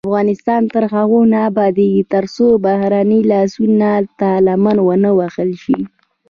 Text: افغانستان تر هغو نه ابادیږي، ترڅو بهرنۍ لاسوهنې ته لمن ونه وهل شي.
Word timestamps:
افغانستان 0.07 0.61
تر 0.73 0.83
هغو 0.93 1.19
نه 1.33 1.39
ابادیږي، 1.49 2.01
ترڅو 2.13 2.47
بهرنۍ 2.65 3.21
لاسوهنې 3.31 3.93
ته 4.19 4.29
لمن 4.45 4.77
ونه 4.87 5.09
وهل 5.19 5.49
شي. 5.63 5.79